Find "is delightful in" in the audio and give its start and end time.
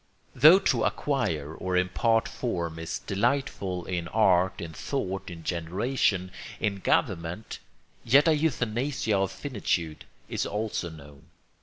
2.79-4.07